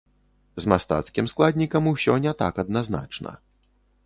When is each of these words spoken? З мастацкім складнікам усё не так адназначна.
З 0.63 0.71
мастацкім 0.73 1.29
складнікам 1.33 1.91
усё 1.93 2.17
не 2.25 2.35
так 2.41 2.53
адназначна. 2.65 3.31